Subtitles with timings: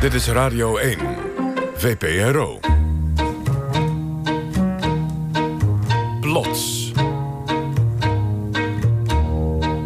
[0.00, 0.98] Dit is Radio 1,
[1.74, 2.60] VPRO.
[6.20, 6.92] Plots.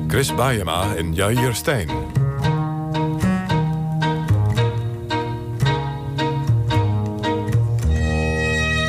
[0.08, 1.86] Chris Baayema en Jair Stijn.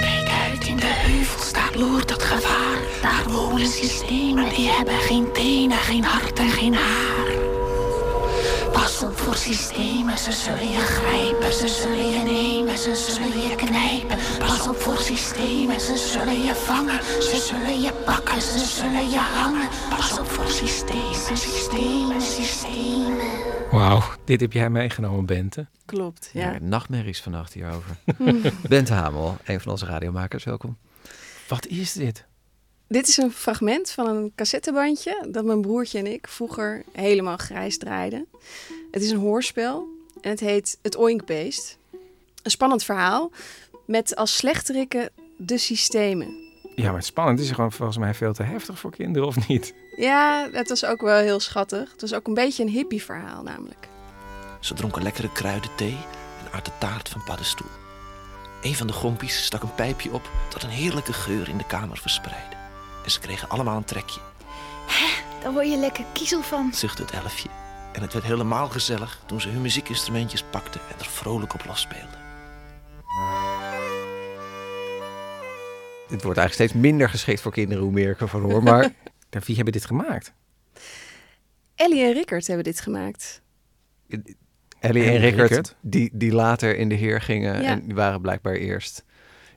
[0.01, 2.77] Kijk uit, in de heuvels, daar loert het gevaar.
[3.01, 7.12] Daar wonen systemen, die hebben geen tenen, geen hart en geen haar.
[9.43, 14.17] Systemen, ze zullen je grijpen, ze zullen je nemen, ze zullen je knijpen.
[14.39, 19.17] Pas op voor systemen, ze zullen je vangen, ze zullen je pakken, ze zullen je
[19.17, 19.69] hangen.
[19.89, 23.17] Pas op voor systemen, systemen, systemen.
[23.71, 25.67] Wauw, dit heb jij meegenomen, Bente.
[25.85, 26.51] Klopt, ja.
[26.51, 27.95] Ja, nachtmerries vannacht hierover.
[28.69, 30.77] Bente Hamel, een van onze radiomakers, welkom.
[31.47, 32.25] Wat is dit?
[32.93, 37.77] Dit is een fragment van een cassettebandje dat mijn broertje en ik vroeger helemaal grijs
[37.77, 38.25] draaiden.
[38.91, 39.87] Het is een hoorspel
[40.21, 41.77] en het heet Het Oinkbeest.
[42.43, 43.31] Een spannend verhaal
[43.85, 46.27] met als slechterikken de systemen.
[46.75, 49.73] Ja, maar het spannend is gewoon volgens mij veel te heftig voor kinderen, of niet?
[49.95, 51.91] Ja, het was ook wel heel schattig.
[51.91, 53.87] Het was ook een beetje een hippie verhaal namelijk.
[54.59, 55.97] Ze dronken lekkere kruidenthee
[56.45, 57.71] en aten taart van paddenstoel.
[58.61, 61.97] Een van de gompies stak een pijpje op dat een heerlijke geur in de kamer
[61.97, 62.62] verspreidde.
[63.03, 64.19] En ze kregen allemaal een trekje,
[65.43, 66.73] Daar word je lekker kiezel van.
[66.73, 67.49] zuchtte het elfje.
[67.93, 72.21] En het werd helemaal gezellig toen ze hun muziekinstrumentjes pakten en er vrolijk op losspeelden.
[76.07, 78.63] Dit wordt eigenlijk steeds minder geschikt voor kinderen, hoe meer ik ervan hoor.
[78.63, 78.91] Maar
[79.45, 80.33] Wie hebben dit gemaakt?
[81.75, 83.41] Ellie en Rickert hebben dit gemaakt.
[84.79, 85.75] Ellie en En Rickert, Rickert?
[85.81, 87.69] Die, die later in de heer gingen Ja.
[87.69, 89.03] en die waren blijkbaar eerst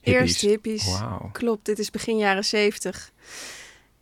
[0.06, 0.22] hippies.
[0.22, 1.00] Eerst hippies.
[1.00, 1.28] Wauw.
[1.32, 3.10] Klopt, dit is begin jaren zeventig.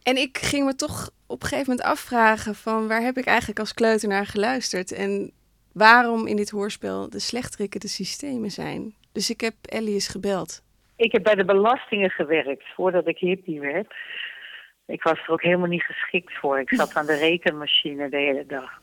[0.02, 3.58] En ik ging me toch op een gegeven moment afvragen van waar heb ik eigenlijk
[3.58, 5.32] als kleuter naar geluisterd en
[5.72, 8.94] waarom in dit hoorspel de slechterikken de systemen zijn.
[9.12, 10.62] Dus ik heb Ellie eens gebeld.
[10.96, 13.94] Ik heb bij de belastingen gewerkt voordat ik hippie werd.
[14.86, 16.60] Ik was er ook helemaal niet geschikt voor.
[16.60, 18.82] Ik zat aan de rekenmachine de hele dag.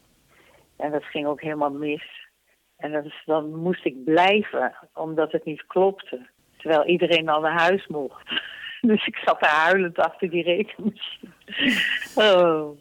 [0.78, 2.30] En dat ging ook helemaal mis.
[2.78, 6.30] En dat is, dan moest ik blijven, omdat het niet klopte.
[6.62, 8.30] Terwijl iedereen al naar huis mocht.
[8.82, 11.32] Dus ik zat daar huilend achter die rekenmachine.
[12.16, 12.78] Oh.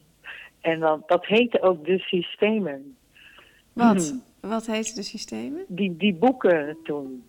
[0.60, 2.96] En dan, dat heette ook de systemen.
[3.72, 4.20] Wat?
[4.41, 5.64] Wat heet de systemen?
[5.68, 7.24] Die, die boeken toen.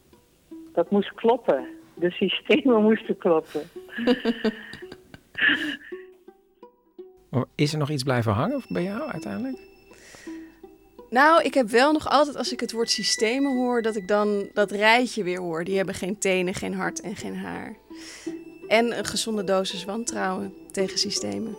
[0.73, 1.67] Dat moest kloppen.
[1.93, 3.61] De systemen moesten kloppen.
[7.29, 9.70] Maar Is er nog iets blijven hangen bij jou uiteindelijk?
[11.11, 14.49] Nou, ik heb wel nog altijd als ik het woord systemen hoor, dat ik dan
[14.53, 15.63] dat rijtje weer hoor.
[15.63, 17.75] Die hebben geen tenen, geen hart en geen haar.
[18.67, 21.57] En een gezonde dosis wantrouwen tegen systemen.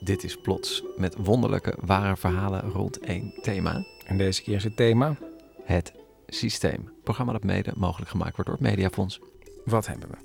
[0.00, 3.84] Dit is Plots, met wonderlijke, ware verhalen rond één thema.
[4.06, 5.16] En deze keer is het thema.
[5.62, 5.92] Het
[6.26, 6.92] systeem.
[7.02, 9.20] Programma dat mede mogelijk gemaakt wordt door het Mediafonds.
[9.64, 10.16] Wat hebben we?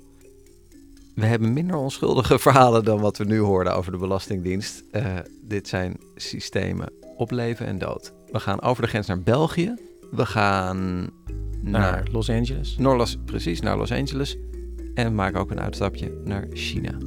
[1.14, 4.82] We hebben minder onschuldige verhalen dan wat we nu hoorden over de Belastingdienst.
[4.90, 8.14] Eh, dit zijn systemen op leven en dood.
[8.26, 9.74] We gaan over de grens naar België.
[10.10, 11.10] We gaan
[11.62, 12.76] Naar naar, Los Angeles.
[12.78, 14.36] naar Los, precies, naar Los Angeles.
[14.94, 16.98] En we maken ook een uitstapje naar China.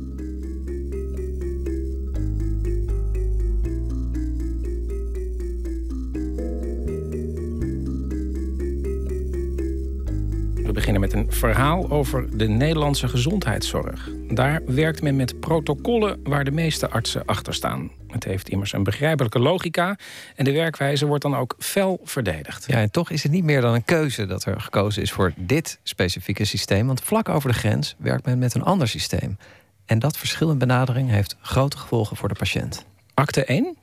[10.71, 14.09] We beginnen met een verhaal over de Nederlandse gezondheidszorg.
[14.29, 17.91] Daar werkt men met protocollen waar de meeste artsen achter staan.
[18.07, 19.97] Het heeft immers een begrijpelijke logica
[20.35, 22.65] en de werkwijze wordt dan ook fel verdedigd.
[22.67, 25.33] Ja, en toch is het niet meer dan een keuze dat er gekozen is voor
[25.35, 26.87] dit specifieke systeem.
[26.87, 29.37] Want vlak over de grens werkt men met een ander systeem.
[29.85, 32.85] En dat verschil in benadering heeft grote gevolgen voor de patiënt.
[33.13, 33.77] Akte 1?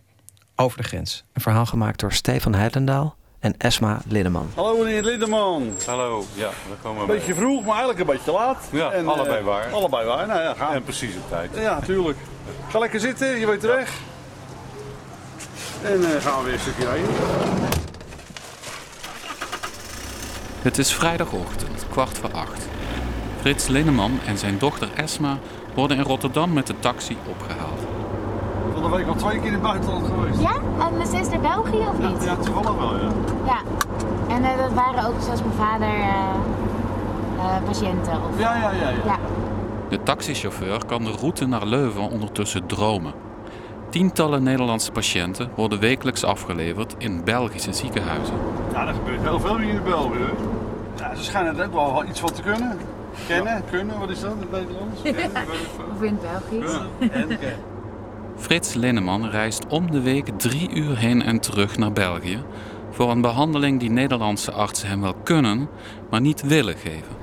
[0.56, 1.24] Over de grens.
[1.32, 4.50] Een verhaal gemaakt door Stefan Heidendaal en Esma Linneman.
[4.54, 5.72] Hallo meneer Lindeman.
[5.86, 8.68] Hallo, ja, daar komen Een we beetje vroeg, maar eigenlijk een beetje te laat.
[8.70, 9.72] Ja, En, allebei eh, waar.
[9.72, 10.72] Allebei waar, nou ja, gaan.
[10.72, 11.50] En precies op tijd.
[11.54, 12.18] Ja, tuurlijk.
[12.68, 13.92] Ga lekker zitten, je weet de weg.
[15.82, 17.08] En eh, gaan we weer een stukje rijden.
[20.62, 22.66] Het is vrijdagochtend, kwart voor acht.
[23.40, 25.38] Frits Linneman en zijn dochter Esma
[25.74, 27.87] worden in Rotterdam met de taxi opgehaald.
[28.80, 30.40] Van de week al twee keer in het buitenland geweest.
[30.40, 30.54] Ja?
[30.86, 32.24] En mijn zus naar België of niet?
[32.24, 33.08] ja, toevallig wel, ja.
[33.46, 33.60] Ja.
[34.34, 36.34] En eh, dat waren ook zoals mijn vader eh,
[37.38, 38.12] eh, patiënten?
[38.12, 38.38] Of...
[38.38, 38.96] Ja, ja, ja, ja.
[39.04, 39.18] Ja.
[39.88, 43.12] De taxichauffeur kan de route naar Leuven ondertussen dromen.
[43.88, 48.34] Tientallen Nederlandse patiënten worden wekelijks afgeleverd in Belgische ziekenhuizen.
[48.72, 50.18] Ja, er gebeurt heel veel hier in België.
[50.18, 50.36] hoor.
[50.96, 52.78] Ja, ze schijnen er ook wel iets van te kunnen.
[53.26, 55.02] Kennen, kunnen, wat is dat in het Nederlands?
[55.02, 55.42] Kennen.
[55.94, 56.72] Of in het Belgisch?
[56.72, 57.76] Ja, en kennen.
[58.38, 62.42] Frits Linneman reist om de week drie uur heen en terug naar België,
[62.90, 65.68] voor een behandeling die Nederlandse artsen hem wel kunnen,
[66.10, 67.16] maar niet willen geven.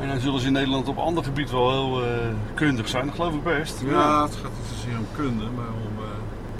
[0.00, 2.08] En dan zullen ze in Nederland op ander gebied wel heel uh,
[2.54, 3.82] kundig zijn, dat geloof ik best.
[3.86, 6.04] Ja, het gaat niet zozeer om kunde, maar om uh,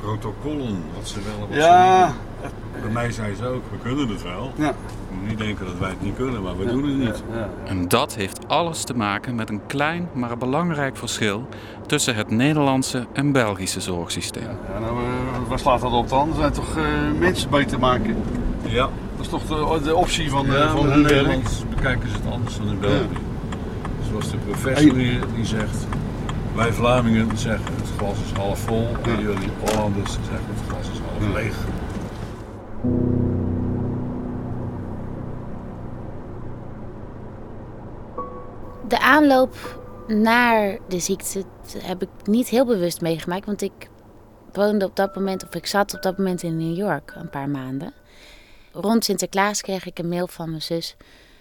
[0.05, 2.13] protocollen, wat ze wel en wat ja, ze
[2.43, 4.53] niet Bij mij zei ze ook, we kunnen het wel.
[4.57, 4.67] Ja.
[4.67, 7.23] Je moet niet denken dat wij het niet kunnen, maar we ja, doen het niet.
[7.33, 11.49] Ja, en dat heeft alles te maken met een klein, maar belangrijk verschil
[11.87, 14.43] tussen het Nederlandse en Belgische zorgsysteem.
[14.73, 16.29] Ja, nou, uh, waar slaat dat op dan?
[16.29, 16.77] Er zijn toch
[17.19, 18.17] mensen beter maken?
[18.63, 18.89] Ja.
[19.17, 22.57] Dat is toch de, de optie van, ja, van in Nederland bekijken ze het anders
[22.57, 23.07] dan in België.
[24.09, 25.87] Zoals de professor hier die zegt,
[26.55, 31.33] wij Vlamingen zeggen glas is half vol en jullie Hollanders zeggen het glas is half
[31.33, 31.57] leeg.
[38.89, 41.45] De aanloop naar de ziekte
[41.79, 43.89] heb ik niet heel bewust meegemaakt, want ik
[44.53, 47.49] woonde op dat moment, of ik zat op dat moment in New York een paar
[47.49, 47.93] maanden.
[48.73, 50.97] Rond Sinterklaas kreeg ik een mail van mijn zus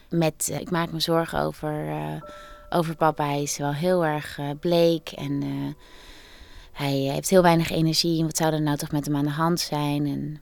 [0.09, 2.21] met: uh, Ik maak me zorgen over, uh,
[2.69, 3.25] over papa.
[3.25, 5.43] Hij is wel heel erg uh, bleek en
[6.73, 8.19] hij heeft heel weinig energie.
[8.19, 10.05] En wat zou er nou toch met hem aan de hand zijn?
[10.05, 10.41] En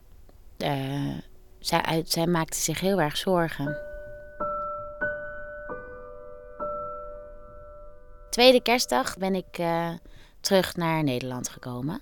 [1.60, 3.78] zij, zij maakte zich heel erg zorgen.
[8.30, 9.62] Tweede kerstdag ben ik
[10.40, 12.02] terug naar Nederland gekomen.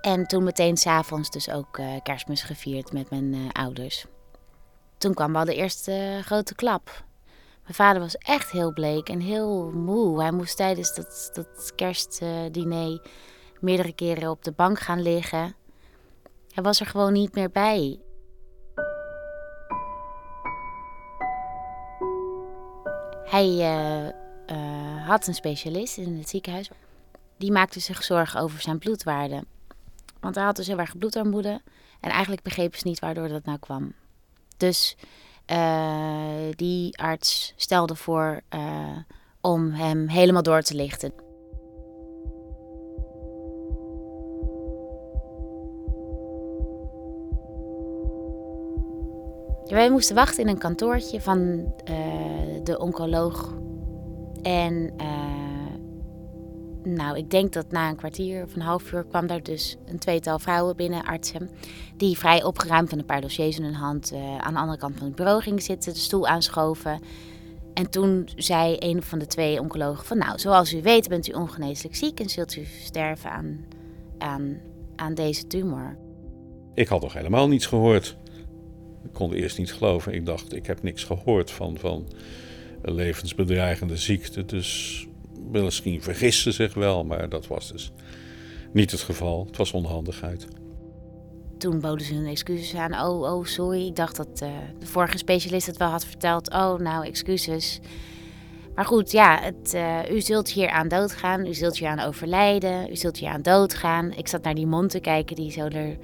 [0.00, 4.06] En toen meteen s'avonds dus ook kerstmis gevierd met mijn ouders
[5.04, 7.04] toen kwam wel de eerste grote klap.
[7.62, 10.20] Mijn vader was echt heel bleek en heel moe.
[10.20, 13.00] Hij moest tijdens dat, dat kerstdiner
[13.64, 15.54] meerdere keren op de bank gaan liggen.
[16.54, 17.98] Hij was er gewoon niet meer bij.
[23.24, 24.08] Hij uh,
[24.56, 26.70] uh, had een specialist in het ziekenhuis.
[27.36, 29.44] Die maakte zich zorgen over zijn bloedwaarde.
[30.20, 31.62] Want hij had dus heel erg bloedarmoede.
[32.00, 33.92] En eigenlijk begrepen ze niet waardoor dat nou kwam.
[34.56, 34.96] Dus
[35.50, 38.40] uh, die arts stelde voor
[39.40, 41.23] om hem helemaal door te lichten.
[49.74, 51.96] Wij moesten wachten in een kantoortje van uh,
[52.62, 53.54] de oncoloog.
[54.42, 54.94] En
[56.82, 59.98] nou, ik denk dat na een kwartier of een half uur kwam daar dus een
[59.98, 61.50] tweetal vrouwen binnen, artsen,
[61.96, 64.96] die vrij opgeruimd en een paar dossiers in hun hand uh, aan de andere kant
[64.96, 67.00] van het bureau gingen zitten, de stoel aanschoven.
[67.72, 71.32] En toen zei een van de twee oncologen van, nou, zoals u weet bent u
[71.32, 73.64] ongeneeslijk ziek en zult u sterven aan,
[74.18, 74.60] aan,
[74.96, 75.96] aan deze tumor.
[76.74, 78.16] Ik had nog helemaal niets gehoord.
[79.14, 80.14] Kon eerst niet geloven.
[80.14, 82.08] Ik dacht, ik heb niks gehoord van, van
[82.82, 84.44] een levensbedreigende ziekte.
[84.44, 85.06] Dus
[85.50, 87.92] misschien vergiste zich wel, maar dat was dus
[88.72, 89.44] niet het geval.
[89.46, 90.46] Het was onhandigheid.
[91.58, 93.06] Toen boden ze hun excuses aan.
[93.06, 93.86] Oh, oh, sorry.
[93.86, 96.50] Ik dacht dat uh, de vorige specialist het wel had verteld.
[96.50, 97.80] Oh, nou, excuses.
[98.74, 101.46] Maar goed, ja, het, uh, u zult hier aan doodgaan.
[101.46, 102.90] U zult hier aan overlijden.
[102.90, 104.12] U zult hier aan doodgaan.
[104.12, 105.96] Ik zat naar die mond te kijken die zo er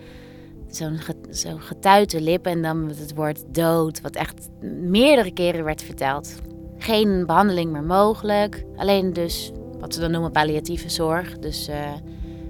[0.76, 0.98] zo'n
[1.30, 6.40] zo getuite lip en dan met het woord dood, wat echt meerdere keren werd verteld.
[6.78, 11.92] Geen behandeling meer mogelijk, alleen dus wat ze dan noemen palliatieve zorg, dus uh,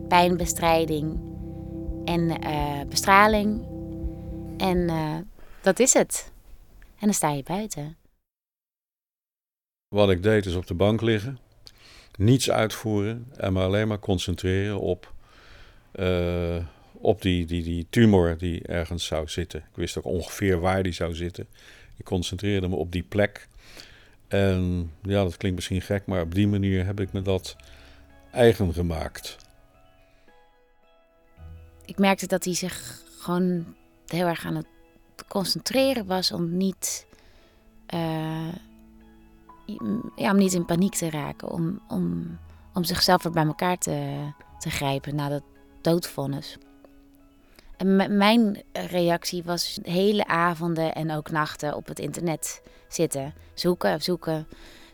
[0.08, 1.20] pijnbestrijding
[2.05, 3.67] en uh, bestraling.
[4.56, 5.16] En uh,
[5.62, 6.33] dat is het.
[6.78, 7.97] En dan sta je buiten.
[9.88, 11.38] Wat ik deed is op de bank liggen,
[12.16, 15.12] niets uitvoeren en me alleen maar concentreren op
[17.00, 19.61] op die, die, die tumor die ergens zou zitten.
[19.61, 21.47] Ik wist ook ongeveer waar die zou zitten.
[21.97, 23.49] Ik concentreerde me op die plek.
[24.28, 27.57] En ja, dat klinkt misschien gek, maar op die manier heb ik me dat
[28.33, 29.37] eigen gemaakt.
[31.85, 33.75] Ik merkte dat hij zich gewoon
[34.07, 34.66] heel erg aan het
[35.28, 37.07] concentreren was om niet,
[37.95, 38.54] uh,
[40.16, 41.50] ja, om niet in paniek te raken.
[41.50, 42.38] Om, om,
[42.75, 44.28] om zichzelf weer bij elkaar te,
[44.59, 45.42] te grijpen na dat
[45.80, 46.59] doodvonnis.
[47.80, 53.34] En mijn reactie was hele avonden en ook nachten op het internet zitten.
[53.54, 54.46] Zoeken, zoeken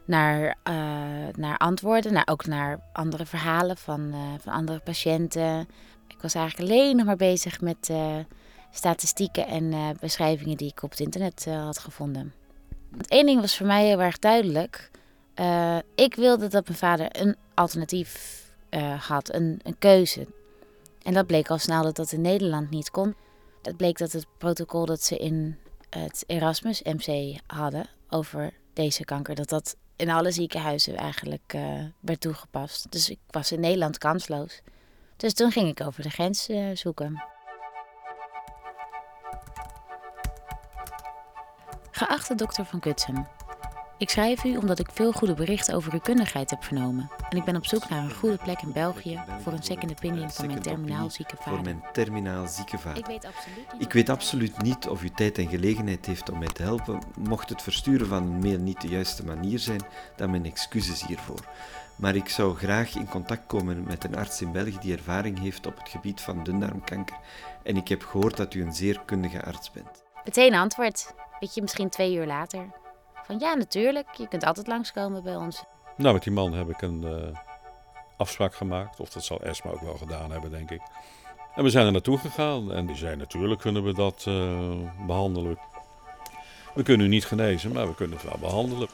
[0.04, 0.74] naar, uh,
[1.36, 5.68] naar antwoorden, naar, ook naar andere verhalen van, uh, van andere patiënten.
[6.08, 8.16] Ik was eigenlijk alleen nog maar bezig met uh,
[8.70, 12.32] statistieken en beschrijvingen die ik op het internet had gevonden.
[12.90, 14.90] Want één ding was voor mij heel erg duidelijk.
[15.94, 18.42] ik wilde dat mijn vader een alternatief
[18.98, 20.26] had, een, een keuze.
[21.06, 23.14] En dat bleek al snel dat dat in Nederland niet kon.
[23.62, 25.58] Het bleek dat het protocol dat ze in
[25.90, 32.20] het Erasmus MC hadden over deze kanker, dat dat in alle ziekenhuizen eigenlijk uh, werd
[32.20, 32.92] toegepast.
[32.92, 34.60] Dus ik was in Nederland kansloos.
[35.16, 37.24] Dus toen ging ik over de grens uh, zoeken.
[41.90, 43.26] Geachte dokter Van Kutsem,
[43.98, 47.10] ik schrijf u omdat ik veel goede berichten over uw kundigheid heb vernomen.
[47.28, 50.30] En ik ben op zoek naar een goede plek in België voor een second opinion
[50.30, 51.62] van mijn terminaal zieke Voor vader.
[51.62, 52.98] mijn terminaal zieke vader.
[52.98, 56.38] Ik weet absoluut niet Ik weet absoluut niet of u tijd en gelegenheid heeft om
[56.38, 56.98] mij te helpen.
[57.18, 59.80] Mocht het versturen van een mail niet de juiste manier zijn,
[60.16, 61.44] dan mijn excuses hiervoor.
[61.96, 65.66] Maar ik zou graag in contact komen met een arts in België die ervaring heeft
[65.66, 67.16] op het gebied van dundarmkanker.
[67.62, 70.04] En ik heb gehoord dat u een zeer kundige arts bent.
[70.24, 71.14] Meteen antwoord.
[71.40, 72.66] Weet je, misschien twee uur later.
[73.26, 74.14] Van ja, natuurlijk.
[74.14, 75.64] Je kunt altijd langskomen bij ons.
[75.96, 77.38] Nou, met die man heb ik een eh,
[78.16, 79.00] afspraak gemaakt.
[79.00, 80.80] Of dat zal Esma ook wel gedaan hebben, denk ik.
[81.54, 82.72] En we zijn er naartoe gegaan.
[82.72, 85.58] En die zei, natuurlijk kunnen we dat eh, behandelen.
[86.74, 88.88] We kunnen u niet genezen, maar we kunnen het wel behandelen.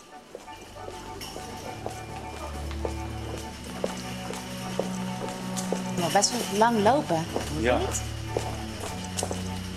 [5.99, 7.25] Nog best wel lang lopen.
[7.61, 7.79] Ja.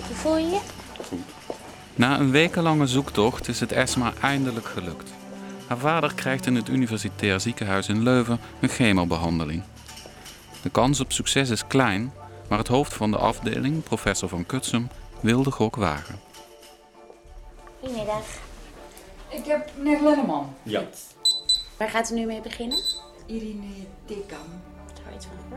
[0.07, 0.59] Hoe voel je je?
[1.95, 5.13] Na een wekenlange zoektocht is het Esma eindelijk gelukt.
[5.67, 9.63] Haar vader krijgt in het Universitair Ziekenhuis in Leuven een chemobehandeling.
[10.61, 12.13] De kans op succes is klein,
[12.49, 16.19] maar het hoofd van de afdeling, professor Van Kutsum, wil de gok wagen.
[17.79, 18.23] Goedemiddag.
[19.29, 20.55] Ik heb meneer Lenneman.
[20.63, 20.83] Ja.
[21.77, 22.79] Waar gaat u nu mee beginnen?
[23.25, 23.67] Irine
[24.05, 24.74] Dekam.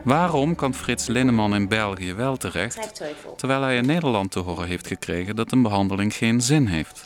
[0.04, 3.02] Waarom kan Frits Linneman in België wel terecht,
[3.36, 7.02] terwijl hij in Nederland te horen heeft gekregen dat een behandeling geen zin heeft?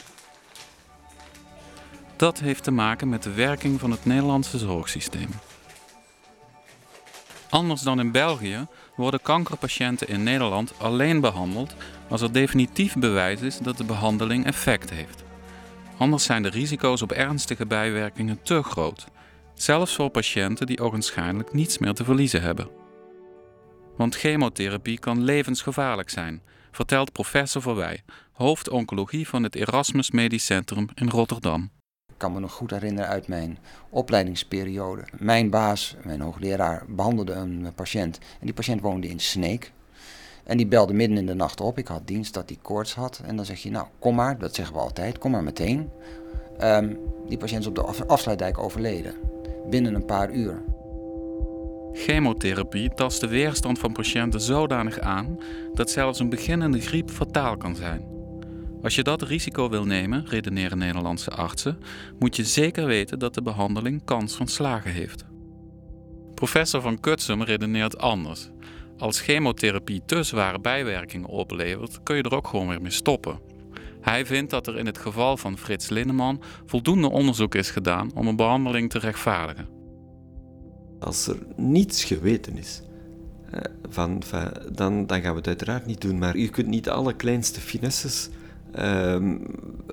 [2.16, 5.28] Dat heeft te maken met de werking van het Nederlandse zorgsysteem.
[7.50, 11.75] Anders dan in België worden kankerpatiënten in Nederland alleen behandeld
[12.08, 15.22] als er definitief bewijs is dat de behandeling effect heeft.
[15.99, 19.06] Anders zijn de risico's op ernstige bijwerkingen te groot,
[19.54, 22.68] zelfs voor patiënten die ogenschijnlijk niets meer te verliezen hebben.
[23.97, 30.88] Want chemotherapie kan levensgevaarlijk zijn, vertelt professor Verwij, hoofd oncologie van het Erasmus Medisch Centrum
[30.94, 31.71] in Rotterdam.
[32.09, 33.59] Ik kan me nog goed herinneren uit mijn
[33.90, 35.04] opleidingsperiode.
[35.18, 38.18] Mijn baas, mijn hoogleraar, behandelde een patiënt.
[38.18, 39.73] En die patiënt woonde in Sneek.
[40.44, 41.78] En die belde midden in de nacht op.
[41.78, 43.21] Ik had dienst dat hij koorts had.
[43.25, 44.38] En dan zeg je, nou, kom maar.
[44.38, 45.18] Dat zeggen we altijd.
[45.18, 45.90] Kom maar meteen.
[46.59, 46.94] Ehm,
[47.28, 49.14] die patiënt is op de af- afsluitdijk overleden.
[49.71, 50.64] Binnen een paar uur.
[51.92, 55.38] Chemotherapie tast de weerstand van patiënten zodanig aan
[55.75, 58.07] dat zelfs een beginnende griep fataal kan zijn.
[58.83, 61.78] Als je dat risico wil nemen, redeneren Nederlandse artsen,
[62.19, 65.25] moet je zeker weten dat de behandeling kans van slagen heeft.
[66.35, 68.50] Professor van Kutsum redeneert anders.
[68.99, 73.51] Als chemotherapie te zware bijwerkingen oplevert, kun je er ook gewoon weer mee stoppen.
[74.02, 78.26] Hij vindt dat er in het geval van Frits Linneman voldoende onderzoek is gedaan om
[78.26, 79.68] een behandeling te rechtvaardigen.
[80.99, 82.82] Als er niets geweten is,
[83.50, 84.23] eh, van,
[84.73, 86.18] dan, dan gaan we het uiteraard niet doen.
[86.18, 88.28] Maar je kunt niet alle kleinste finesses
[88.73, 89.37] ehm,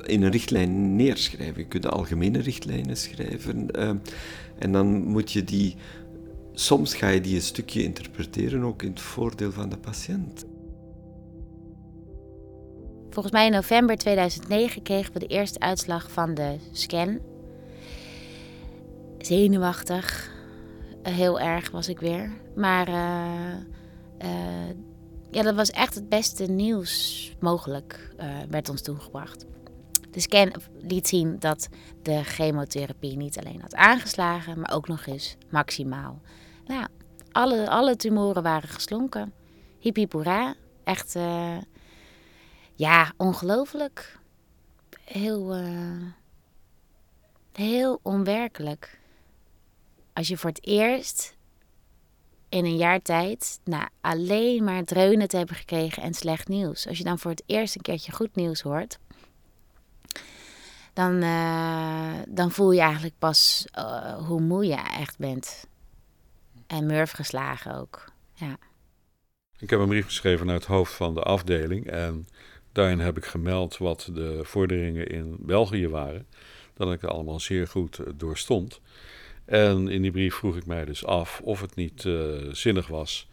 [0.05, 1.61] in een richtlijn neerschrijven.
[1.61, 3.71] Je kunt algemene richtlijnen schrijven.
[3.71, 3.97] ehm,
[4.59, 5.75] en dan moet je die...
[6.53, 10.45] Soms ga je die een stukje interpreteren, ook in het voordeel van de patiënt.
[13.09, 17.19] Volgens mij in november 2009 kregen we de eerste uitslag van de scan.
[19.17, 20.31] Zenuwachtig.
[21.03, 22.31] Heel erg was ik weer.
[22.55, 23.51] Maar eh,
[24.17, 24.75] eh,
[25.31, 29.45] ja, dat was echt het beste nieuws mogelijk, eh, werd ons toegebracht.
[30.11, 30.51] De scan
[30.81, 31.69] liet zien dat
[32.01, 36.21] de chemotherapie niet alleen had aangeslagen, maar ook nog eens maximaal.
[36.65, 36.87] Nou,
[37.31, 39.33] alle, alle tumoren waren geslonken.
[40.09, 40.55] Hoera.
[40.83, 41.15] Echt,
[42.79, 44.19] ja, ongelooflijk.
[45.03, 46.01] Heel, eh,
[47.53, 48.99] heel onwerkelijk.
[50.13, 51.37] Als je voor het eerst
[52.49, 56.87] in een jaar tijd nou, alleen maar dreunen te hebben gekregen en slecht nieuws.
[56.87, 58.99] Als je dan voor het eerst een keertje goed nieuws hoort,
[60.93, 65.67] dan, eh, dan voel je eigenlijk pas eh, hoe moe je echt bent.
[66.67, 68.05] En murf geslagen ook.
[68.33, 68.57] Ja.
[69.57, 71.85] Ik heb een brief geschreven naar het hoofd van de afdeling.
[71.85, 72.27] En
[72.71, 76.27] daarin heb ik gemeld wat de vorderingen in België waren.
[76.73, 78.81] Dat ik het allemaal zeer goed doorstond.
[79.45, 82.13] En in die brief vroeg ik mij dus af of het niet eh,
[82.51, 83.27] zinnig was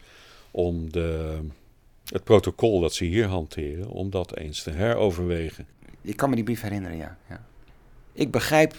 [0.51, 1.39] om de,
[2.05, 5.67] het protocol dat ze hier hanteren, om dat eens te heroverwegen.
[6.01, 7.17] Ik kan me die brief herinneren, ja.
[7.29, 7.45] ja.
[8.13, 8.75] Ik begrijp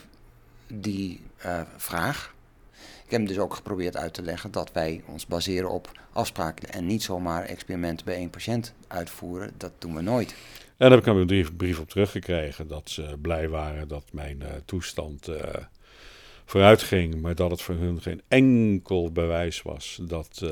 [0.67, 2.35] die eh, vraag.
[3.09, 6.71] Ik heb hem dus ook geprobeerd uit te leggen dat wij ons baseren op afspraken
[6.71, 9.53] en niet zomaar experimenten bij één patiënt uitvoeren.
[9.57, 10.31] Dat doen we nooit.
[10.31, 10.37] En
[10.77, 14.43] daar heb ik dan een brief, brief op teruggekregen dat ze blij waren dat mijn
[14.43, 15.55] eh, toestand eh,
[16.45, 20.51] vooruit ging, maar dat het voor hun geen enkel bewijs was dat, eh,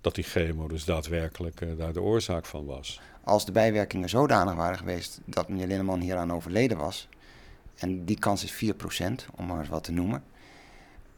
[0.00, 3.00] dat die chemo dus daadwerkelijk daar de oorzaak van was.
[3.24, 7.08] Als de bijwerkingen zodanig waren geweest dat meneer Linneman hieraan overleden was,
[7.74, 10.22] en die kans is 4%, om maar eens wat te noemen,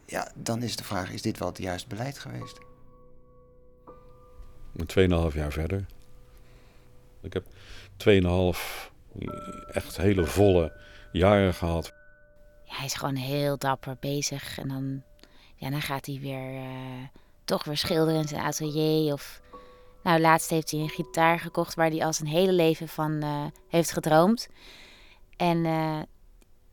[0.07, 2.59] ja, dan is de vraag: is dit wel het juiste beleid geweest?
[4.87, 5.87] Tweeënhalf jaar verder.
[7.23, 7.45] Ik heb
[7.97, 8.59] 2,5
[9.73, 10.73] echt hele volle
[11.13, 11.93] jaren gehad.
[12.65, 14.59] Ja, hij is gewoon heel dapper bezig.
[14.59, 15.03] En dan,
[15.55, 17.07] ja, dan gaat hij weer uh,
[17.45, 19.13] toch weer schilderen in zijn atelier.
[19.13, 19.41] Of,
[20.03, 23.45] nou, laatst heeft hij een gitaar gekocht waar hij al zijn hele leven van uh,
[23.69, 24.49] heeft gedroomd.
[25.37, 26.01] En uh,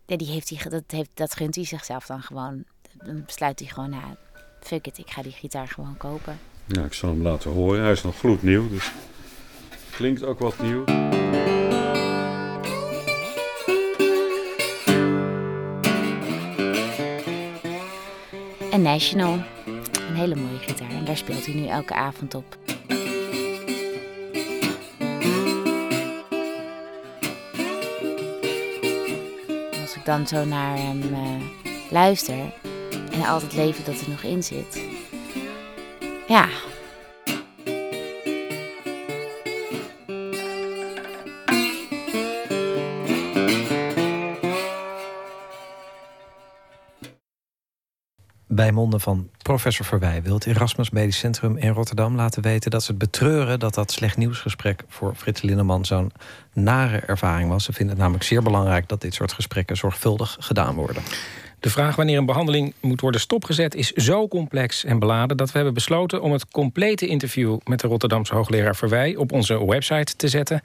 [0.05, 2.65] ja, die heeft hij, dat, heeft, dat gunt hij zichzelf dan gewoon.
[2.93, 4.03] Dan besluit hij gewoon, nou,
[4.59, 6.39] fuck it, ik ga die gitaar gewoon kopen.
[6.65, 7.81] Ja, ik zal hem laten horen.
[7.81, 8.91] Hij is nog gloednieuw, dus
[9.91, 10.83] klinkt ook wat nieuw.
[18.71, 19.33] En National,
[20.07, 20.89] een hele mooie gitaar.
[20.89, 22.57] En daar speelt hij nu elke avond op.
[29.81, 31.41] Als ik dan zo naar hem uh,
[31.89, 32.53] luister
[33.13, 34.81] en al het leven dat er nog in zit,
[36.27, 36.47] ja,
[48.55, 52.83] bij monden van professor Verwij wil het Erasmus Medisch Centrum in Rotterdam laten weten dat
[52.83, 56.11] ze het betreuren dat dat slecht nieuwsgesprek voor Frits Linneman zo'n
[56.53, 57.63] nare ervaring was.
[57.63, 61.03] Ze vinden het namelijk zeer belangrijk dat dit soort gesprekken zorgvuldig gedaan worden.
[61.63, 65.55] De vraag wanneer een behandeling moet worden stopgezet is zo complex en beladen dat we
[65.55, 70.27] hebben besloten om het complete interview met de Rotterdamse hoogleraar Verwij op onze website te
[70.27, 70.61] zetten.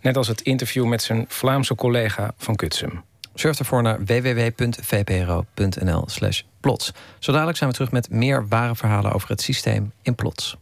[0.00, 3.02] Net als het interview met zijn Vlaamse collega van Kutsum.
[3.34, 6.92] Surf ervoor naar www.vpro.nl slash plots.
[7.18, 10.56] Zo dadelijk zijn we terug met meer ware verhalen over het systeem in plots.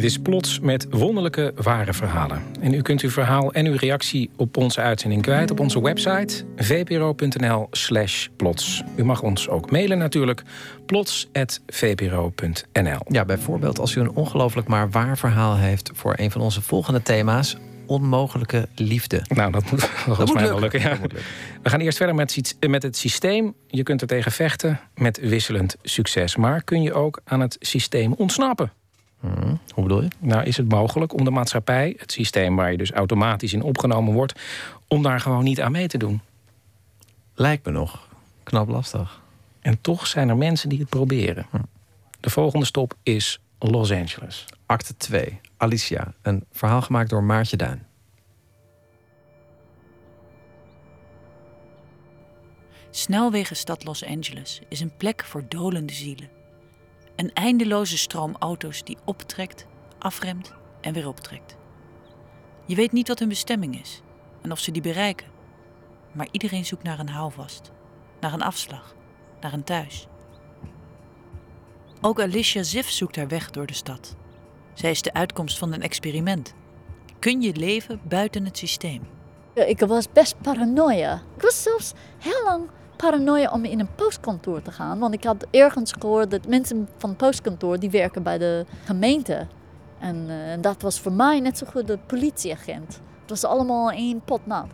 [0.00, 2.42] Dit is Plots met wonderlijke ware verhalen.
[2.60, 6.44] En u kunt uw verhaal en uw reactie op onze uitzending kwijt op onze website
[6.56, 8.82] vpro.nl slash plots.
[8.96, 10.42] U mag ons ook mailen natuurlijk,
[10.86, 12.98] plots.vpro.nl.
[13.08, 15.90] Ja, bijvoorbeeld als u een ongelooflijk maar waar verhaal heeft...
[15.94, 19.22] voor een van onze volgende thema's, onmogelijke liefde.
[19.28, 20.80] Nou, dat moet volgens mij wel lukken.
[20.80, 20.98] Ja.
[21.62, 23.54] We gaan eerst verder met, met het systeem.
[23.66, 26.36] Je kunt er tegen vechten met wisselend succes.
[26.36, 28.72] Maar kun je ook aan het systeem ontsnappen?
[29.20, 30.08] Hmm, hoe bedoel je?
[30.18, 34.14] Nou, is het mogelijk om de maatschappij, het systeem waar je dus automatisch in opgenomen
[34.14, 34.40] wordt,
[34.88, 36.20] om daar gewoon niet aan mee te doen?
[37.34, 38.08] Lijkt me nog
[38.42, 39.20] knap lastig.
[39.60, 41.46] En toch zijn er mensen die het proberen.
[41.50, 41.56] Hm.
[42.20, 44.44] De volgende stop is Los Angeles.
[44.66, 46.12] Acte 2, Alicia.
[46.22, 47.86] Een verhaal gemaakt door Maartje Duin.
[52.90, 56.39] Snelwegenstad Los Angeles is een plek voor dolende zielen.
[57.20, 59.66] Een eindeloze stroom auto's die optrekt,
[59.98, 61.56] afremt en weer optrekt.
[62.66, 64.00] Je weet niet wat hun bestemming is
[64.42, 65.26] en of ze die bereiken.
[66.12, 67.70] Maar iedereen zoekt naar een houvast,
[68.20, 68.94] naar een afslag,
[69.40, 70.06] naar een thuis.
[72.00, 74.16] Ook Alicia Ziff zoekt haar weg door de stad.
[74.74, 76.54] Zij is de uitkomst van een experiment.
[77.18, 79.02] Kun je leven buiten het systeem?
[79.54, 81.22] Ik was best paranoia.
[81.36, 84.98] Ik was zelfs heel lang paranoia om in een postkantoor te gaan.
[84.98, 89.46] Want ik had ergens gehoord dat mensen van het postkantoor die werken bij de gemeente.
[89.98, 93.00] En uh, dat was voor mij net zo goed de politieagent.
[93.20, 94.66] Het was allemaal één pot nat.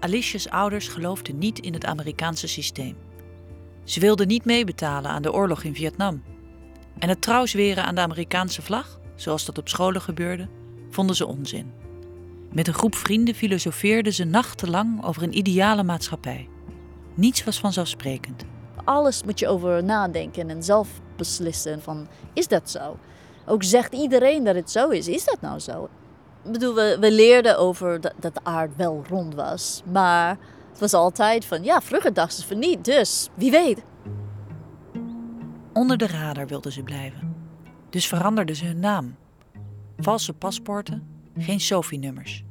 [0.00, 2.96] Alicia's ouders geloofden niet in het Amerikaanse systeem.
[3.84, 6.22] Ze wilden niet meebetalen aan de oorlog in Vietnam.
[6.98, 10.48] En het trouw zweren aan de Amerikaanse vlag, zoals dat op scholen gebeurde,
[10.90, 11.72] vonden ze onzin.
[12.52, 16.48] Met een groep vrienden filosofeerden ze nachtenlang over een ideale maatschappij.
[17.18, 18.44] Niets was vanzelfsprekend.
[18.84, 22.96] Alles moet je over nadenken en zelf beslissen van is dat zo?
[23.46, 25.08] Ook zegt iedereen dat het zo is.
[25.08, 25.88] Is dat nou zo?
[26.44, 29.82] Ik bedoel, we, we leerden over dat, dat de aarde wel rond was.
[29.92, 30.38] Maar
[30.70, 33.82] het was altijd van ja, vroeger dachten ze van niet, dus wie weet.
[35.72, 37.36] Onder de radar wilden ze blijven.
[37.90, 39.16] Dus veranderden ze hun naam.
[39.96, 41.06] Valse paspoorten,
[41.38, 42.44] geen Sophie-nummers.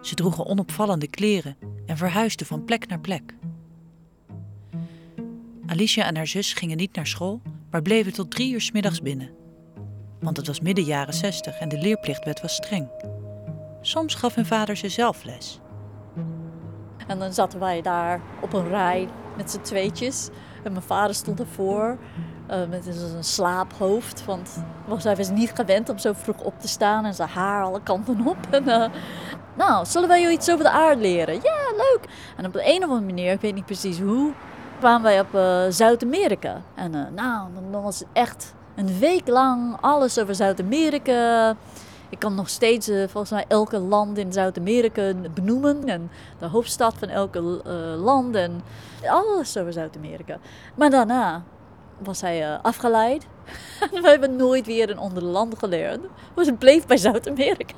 [0.00, 3.34] Ze droegen onopvallende kleren en verhuisden van plek naar plek.
[5.70, 9.02] Alicia en haar zus gingen niet naar school, maar bleven tot drie uur s middags
[9.02, 9.30] binnen.
[10.20, 12.88] Want het was midden jaren zestig en de leerplichtwet was streng.
[13.80, 15.60] Soms gaf hun vader ze zelf les.
[17.06, 20.28] En dan zaten wij daar op een rij met z'n tweetjes.
[20.64, 21.98] En mijn vader stond ervoor
[22.50, 24.24] uh, met een slaaphoofd.
[24.24, 24.62] Want
[25.02, 28.26] hij was niet gewend om zo vroeg op te staan en zijn haar alle kanten
[28.26, 28.36] op.
[28.50, 28.86] En, uh,
[29.56, 31.34] nou, zullen wij jou iets over de aarde leren?
[31.34, 32.00] Ja, leuk.
[32.36, 34.32] En op de een of andere manier, ik weet niet precies hoe,
[34.80, 36.62] kwamen wij op uh, Zuid-Amerika.
[36.74, 41.56] En nou, dan was het echt een week lang alles over Zuid-Amerika.
[42.08, 45.88] Ik kan nog steeds volgens mij elke land in Zuid-Amerika benoemen.
[45.88, 47.40] En de hoofdstad van elke
[47.96, 48.34] land.
[48.34, 48.62] En
[49.08, 50.38] alles over Zuid-Amerika.
[50.74, 51.42] Maar daarna
[51.98, 53.26] was hij uh, afgeleid.
[54.02, 56.00] we hebben nooit weer een onder de land geleerd.
[56.34, 57.74] Dus het bleef bij Zuid-Amerika.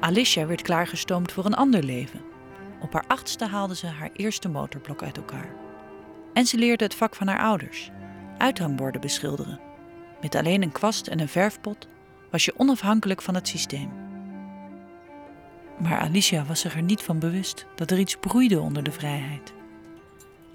[0.00, 2.35] Alicia werd klaargestoomd voor een ander leven.
[2.80, 5.54] Op haar achtste haalde ze haar eerste motorblok uit elkaar.
[6.32, 7.90] En ze leerde het vak van haar ouders:
[8.38, 9.60] uithangborden beschilderen.
[10.20, 11.88] Met alleen een kwast en een verfpot
[12.30, 13.90] was je onafhankelijk van het systeem.
[15.78, 19.52] Maar Alicia was zich er niet van bewust dat er iets broeide onder de vrijheid.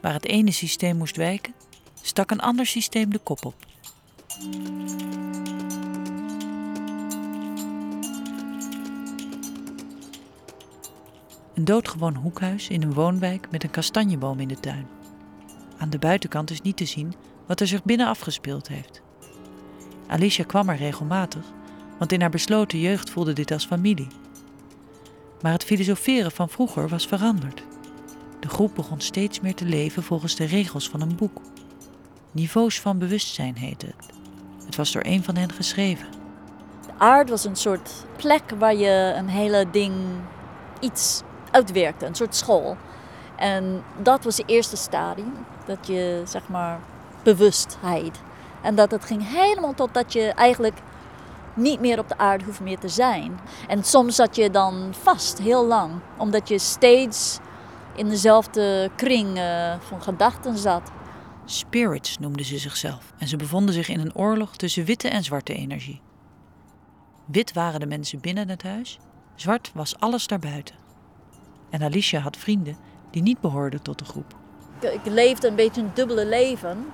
[0.01, 1.53] Waar het ene systeem moest wijken,
[2.01, 3.55] stak een ander systeem de kop op.
[11.61, 14.87] Een doodgewoon hoekhuis in een woonwijk met een kastanjeboom in de tuin.
[15.77, 17.13] Aan de buitenkant is niet te zien
[17.47, 19.01] wat er zich binnen afgespeeld heeft.
[20.07, 21.45] Alicia kwam er regelmatig,
[21.97, 24.07] want in haar besloten jeugd voelde dit als familie.
[25.41, 27.63] Maar het filosoferen van vroeger was veranderd.
[28.39, 31.41] De groep begon steeds meer te leven volgens de regels van een boek.
[32.31, 34.05] Niveaus van bewustzijn heette het.
[34.65, 36.07] Het was door een van hen geschreven.
[36.85, 39.93] De aarde was een soort plek waar je een hele ding
[40.79, 42.77] iets uitwerkte, een soort school.
[43.35, 45.33] En dat was het eerste stadium,
[45.65, 46.79] dat je zeg maar
[47.23, 48.19] bewustheid.
[48.61, 50.77] En dat het ging helemaal totdat je eigenlijk
[51.53, 53.39] niet meer op de aarde hoeft meer te zijn.
[53.67, 57.39] En soms zat je dan vast, heel lang, omdat je steeds
[57.95, 60.91] in dezelfde kring uh, van gedachten zat.
[61.45, 65.53] Spirits noemden ze zichzelf en ze bevonden zich in een oorlog tussen witte en zwarte
[65.53, 66.01] energie.
[67.25, 68.99] Wit waren de mensen binnen het huis,
[69.35, 70.80] zwart was alles daarbuiten.
[71.71, 72.75] En Alicia had vrienden
[73.09, 74.35] die niet behoorden tot de groep.
[74.79, 76.85] Ik, ik leefde een beetje een dubbele leven,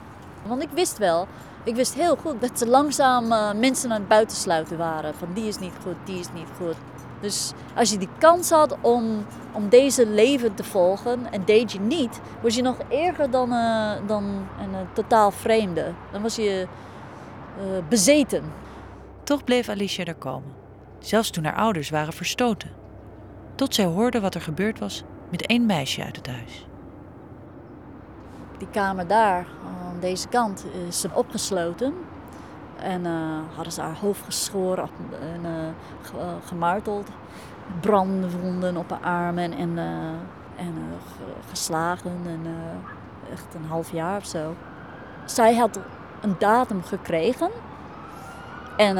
[0.45, 1.27] want ik wist wel,
[1.63, 5.15] ik wist heel goed dat ze langzaam uh, mensen aan het buitensluiten waren.
[5.15, 6.75] Van die is niet goed, die is niet goed.
[7.21, 11.79] Dus als je die kans had om, om deze leven te volgen en deed je
[11.79, 14.23] niet, was je nog erger dan, uh, dan
[14.59, 15.93] een uh, totaal vreemde.
[16.11, 16.67] Dan was je
[17.89, 18.43] bezeten.
[19.23, 20.53] Toch bleef Alicia er komen,
[20.99, 22.71] zelfs toen haar ouders waren verstoten.
[23.57, 26.67] Tot zij hoorde wat er gebeurd was met één meisje uit het huis.
[28.57, 31.93] Die kamer daar, aan deze kant, is opgesloten.
[32.79, 34.89] En uh, hadden ze haar hoofd geschoren
[35.21, 37.07] en uh, gemarteld.
[37.81, 39.85] Brandwonden op haar armen en, uh,
[40.55, 40.73] en
[41.49, 42.21] geslagen.
[42.25, 42.45] En,
[43.31, 44.55] echt een half jaar of zo.
[45.25, 45.79] Zij had
[46.21, 47.49] een datum gekregen.
[48.77, 48.97] En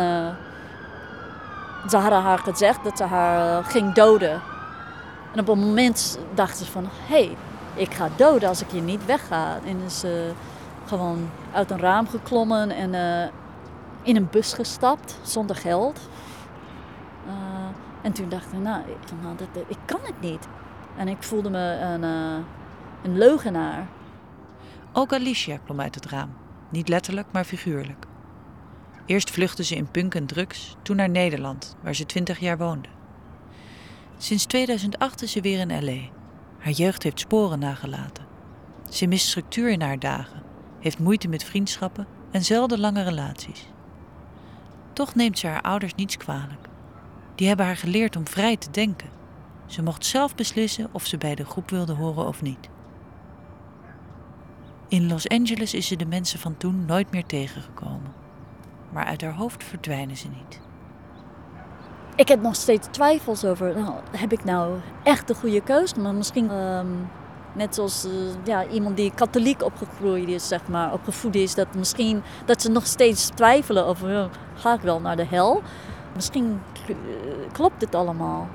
[1.90, 4.42] ze hadden haar gezegd dat ze haar ging doden.
[5.34, 6.88] En op een moment dachten ze van...
[7.08, 7.38] Hé, hey,
[7.74, 9.60] ik ga doden als ik hier niet wegga.
[9.66, 10.04] En is
[10.86, 12.94] gewoon uit een raam geklommen en
[14.08, 16.00] in een bus gestapt zonder geld.
[17.28, 17.34] Uh,
[18.02, 19.36] en toen dacht ik, nou, ik, nou
[19.68, 20.48] ik kan het niet.
[20.98, 22.44] En ik voelde me een, uh,
[23.04, 23.88] een leugenaar.
[24.94, 26.30] Ook Alicia klom uit het raam.
[26.70, 28.06] Niet letterlijk, maar figuurlijk.
[29.08, 32.89] Eerst vluchtte ze in punk en drugs, toen naar Nederland, waar ze twintig jaar woonde.
[34.17, 36.10] Sinds 2008 is ze weer in LA.
[36.58, 38.26] Haar jeugd heeft sporen nagelaten.
[38.89, 40.43] Ze mist structuur in haar dagen,
[40.80, 43.67] heeft moeite met vriendschappen en zelden lange relaties.
[44.93, 46.67] Toch neemt ze haar ouders niets kwalijk.
[47.36, 49.10] Die hebben haar geleerd om vrij te denken.
[49.65, 52.70] Ze mocht zelf beslissen of ze bij de groep wilde horen of niet.
[54.88, 58.17] In Los Angeles is ze de mensen van toen nooit meer tegengekomen.
[58.89, 60.60] Maar uit haar hoofd verdwijnen ze niet.
[62.15, 65.93] Ik heb nog steeds twijfels over, nou, heb ik nou echt de goede keus?
[65.93, 66.88] Maar misschien ehm,
[67.54, 68.12] net zoals eh,
[68.43, 72.86] ja, iemand die katholiek opgegroeid is, zeg maar, opgevoed is, dat misschien dat ze nog
[72.86, 75.62] steeds twijfelen over, eh, ga ik wel naar de hel?
[76.15, 76.95] Misschien eh,
[77.52, 78.47] klopt dit allemaal.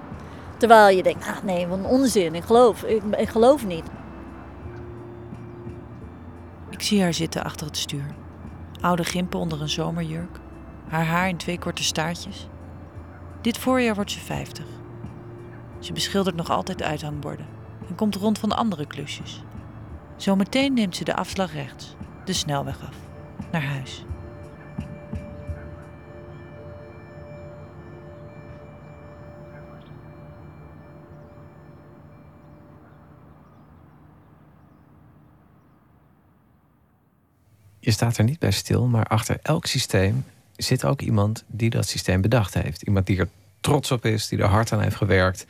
[0.57, 3.85] Terwijl je denkt, ah, nee, wat een onzin, ik geloof, ik, ik geloof niet.
[6.71, 8.22] Ik zie haar zitten achter het stuur.
[8.83, 10.41] Oude gimpen onder een zomerjurk.
[10.89, 12.49] Haar haar in twee korte staartjes.
[13.41, 14.65] Dit voorjaar wordt ze 50.
[15.79, 17.47] Ze beschildert nog altijd uithangborden
[17.89, 19.43] en komt rond van andere klusjes.
[20.17, 22.97] Zometeen neemt ze de afslag rechts, de snelweg af,
[23.51, 24.05] naar huis.
[37.85, 40.25] Je staat er niet bij stil, maar achter elk systeem
[40.57, 42.83] zit ook iemand die dat systeem bedacht heeft.
[42.83, 43.29] Iemand die er
[43.61, 45.47] trots op is, die er hard aan heeft gewerkt.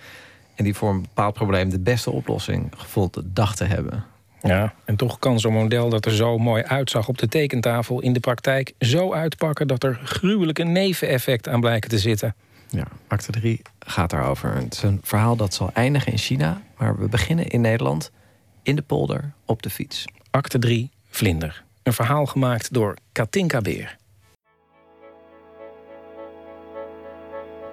[0.55, 4.05] En die voor een bepaald probleem de beste oplossing gevonden dacht te hebben.
[4.43, 8.13] Ja, en toch kan zo'n model dat er zo mooi uitzag op de tekentafel in
[8.13, 12.35] de praktijk zo uitpakken dat er gruwelijke neveneffecten aan blijken te zitten.
[12.69, 14.55] Ja, acte 3 gaat daarover.
[14.55, 18.11] Het is een verhaal dat zal eindigen in China, maar we beginnen in Nederland,
[18.63, 20.05] in de polder, op de fiets.
[20.31, 21.65] Acte 3, Vlinder.
[21.83, 23.97] Een verhaal gemaakt door Katinka Beer.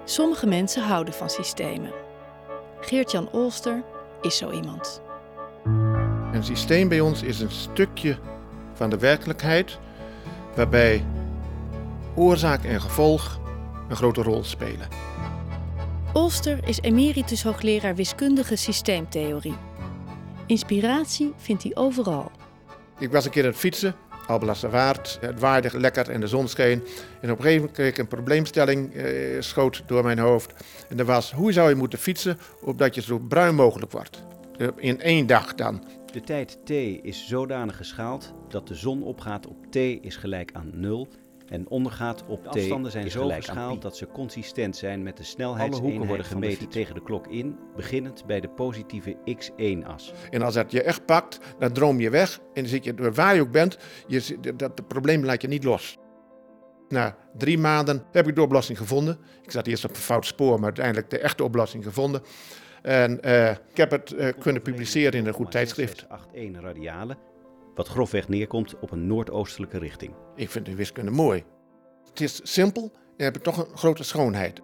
[0.04, 1.92] Sommige mensen houden van systemen.
[2.80, 3.82] Geert-Jan Olster
[4.20, 5.02] is zo iemand.
[6.32, 8.18] Een systeem bij ons is een stukje
[8.74, 9.78] van de werkelijkheid
[10.56, 11.04] waarbij
[12.14, 13.40] oorzaak en gevolg
[13.88, 14.88] een grote rol spelen.
[16.12, 19.56] Olster is emeritus hoogleraar wiskundige systeemtheorie.
[20.46, 22.30] Inspiratie vindt hij overal.
[23.00, 23.94] Ik was een keer aan het fietsen,
[24.26, 25.18] Albelasterwaard.
[25.20, 26.82] Het waaide lekker en de zon scheen.
[27.20, 30.52] En op een gegeven moment kreeg ik een probleemstelling, eh, schoot door mijn hoofd.
[30.88, 34.22] En dat was, hoe zou je moeten fietsen opdat je zo bruin mogelijk wordt?
[34.58, 35.84] Eh, In één dag dan.
[36.12, 36.70] De tijd t
[37.02, 41.08] is zodanig geschaald dat de zon opgaat op t is gelijk aan 0
[41.50, 42.42] en ondergaat op t.
[42.42, 46.26] De afstanden zijn zo geschaald dat ze consistent zijn met de Alle snelheidseenheid hoeken worden
[46.26, 50.12] gemeten de tegen de klok in, beginnend bij de positieve x1-as.
[50.30, 52.38] En als dat je echt pakt, dan droom je weg.
[52.38, 55.64] En dan zit je, waar je ook bent, je, dat het probleem laat je niet
[55.64, 55.98] los.
[56.88, 59.18] Na drie maanden heb ik de oplossing gevonden.
[59.42, 62.22] Ik zat eerst op een fout spoor, maar uiteindelijk de echte oplossing gevonden.
[62.82, 66.06] En eh, ik heb het eh, kunnen publiceren in een goed tijdschrift.
[66.32, 67.18] 81 radialen,
[67.74, 70.14] wat grofweg neerkomt op een noordoostelijke richting.
[70.34, 71.44] Ik vind de wiskunde mooi.
[72.08, 74.60] Het is simpel en heb toch een grote schoonheid.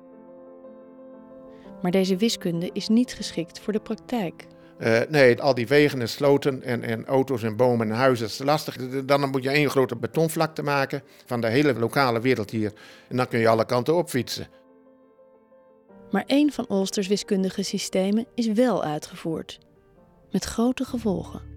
[1.83, 4.47] Maar deze wiskunde is niet geschikt voor de praktijk.
[4.79, 8.39] Eh, nee, al die wegen en sloten en, en auto's en bomen en huizen is
[8.39, 9.05] lastig.
[9.05, 12.73] Dan moet je één grote betonvlakte maken van de hele lokale wereld hier.
[13.09, 14.47] En dan kun je alle kanten op fietsen.
[16.11, 19.59] Maar één van Olsters wiskundige systemen is wel uitgevoerd.
[20.31, 21.56] Met grote gevolgen.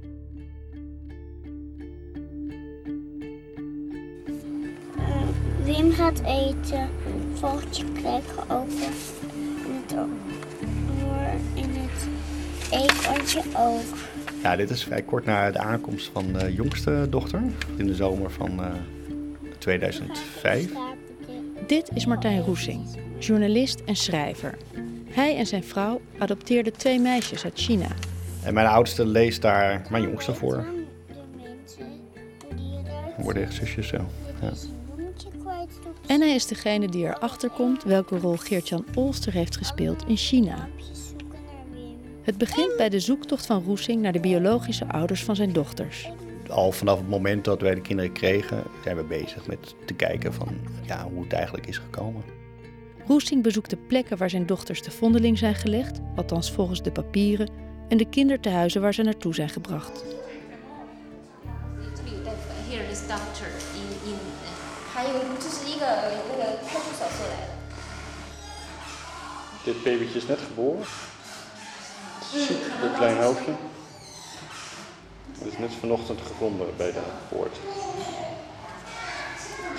[5.76, 6.90] Wim gaat eten.
[7.34, 8.94] Vogeltje krijgen open.
[9.66, 11.30] In het oor.
[11.54, 12.08] In het
[12.72, 13.98] eekhoorntje ook.
[14.44, 17.42] Ja, dit is vrij kort na de aankomst van de jongste dochter.
[17.76, 18.72] In de zomer van eh,
[19.58, 20.72] 2005.
[21.68, 22.82] Dit is Martijn Roesing,
[23.20, 24.58] journalist en schrijver.
[25.10, 27.88] Hij en zijn vrouw adopteerden twee meisjes uit China.
[28.44, 30.66] En mijn oudste leest daar mijn jongste voor.
[33.18, 34.10] We worden echt zusjes zo.
[34.42, 34.52] Ja.
[36.10, 40.70] En hij is degene die erachter komt welke rol Geert-Jan Olster heeft gespeeld in China.
[42.22, 46.10] Het begint bij de zoektocht van Roesing naar de biologische ouders van zijn dochters.
[46.48, 50.34] Al vanaf het moment dat wij de kinderen kregen, zijn we bezig met te kijken
[50.34, 50.48] van
[50.86, 52.24] ja, hoe het eigenlijk is gekomen.
[53.08, 57.50] Roesing bezoekt de plekken waar zijn dochters te vondeling zijn gelegd, althans volgens de papieren,
[57.88, 60.04] en de kindertehuizen waar ze naartoe zijn gebracht.
[62.70, 64.18] Here is doctor in in，
[65.79, 65.87] 还有这是一个
[66.31, 67.55] 那个派出所过来的。
[69.65, 70.85] Dit babytje is net geboren.
[72.33, 73.53] Ziek, een klein hoofdje.
[75.39, 77.57] Het is net vanochtend gevonden bij de poort.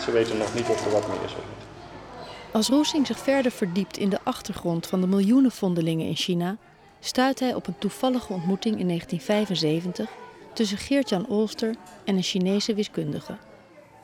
[0.04, 1.66] Ze weten nog niet of er wat meer is of niet.
[2.52, 6.58] Als Roesing zich verder verdiept in de achtergrond van de miljoenen vondelingen in China,
[7.00, 10.10] stuit hij op een toevallige ontmoeting in 1975
[10.54, 13.38] tussen Geert-Jan Olster en een Chinese wiskundige.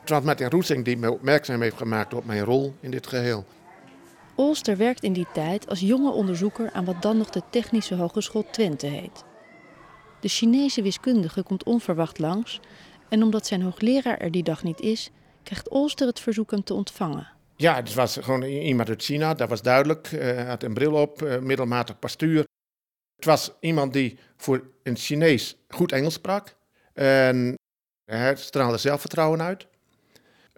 [0.07, 3.45] Het was Martin Roesing die me opmerkzaam heeft gemaakt op mijn rol in dit geheel.
[4.35, 8.45] Olster werkt in die tijd als jonge onderzoeker aan wat dan nog de Technische Hogeschool
[8.51, 9.23] Twente heet.
[10.19, 12.59] De Chinese wiskundige komt onverwacht langs
[13.09, 15.11] en omdat zijn hoogleraar er die dag niet is,
[15.43, 17.27] krijgt Olster het verzoek hem te ontvangen.
[17.55, 20.07] Ja, het was gewoon iemand uit China, dat was duidelijk.
[20.07, 22.45] Hij had een bril op, uh, middelmatig postuur.
[23.15, 26.55] Het was iemand die voor een Chinees goed Engels sprak.
[26.93, 27.55] En
[28.05, 29.67] hij straalde zelfvertrouwen uit.